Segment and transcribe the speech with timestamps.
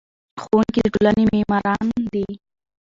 [0.41, 2.27] ښوونکي د ټولنې معماران دي.